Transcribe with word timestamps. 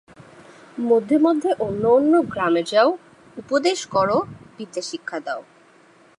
মধ্যে 0.81 1.17
মধ্যে 1.17 1.49
অন্য 1.59 1.83
অন্য 1.89 2.13
গ্রামে 2.23 2.63
যাও, 2.63 2.89
উপদেশ 3.37 3.79
কর, 3.87 4.09
বিদ্যা 4.57 4.81
শিক্ষা 4.81 5.17
দাও। 5.19 5.41